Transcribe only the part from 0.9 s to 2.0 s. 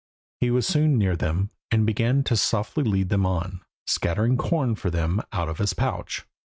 near them, and